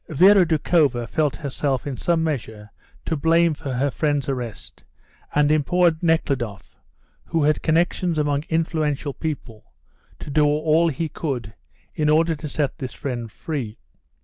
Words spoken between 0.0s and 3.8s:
Vera Doukhova felt herself in some measure to blame for